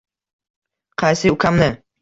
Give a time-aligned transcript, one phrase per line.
[1.03, 1.69] Qaysi ukamni?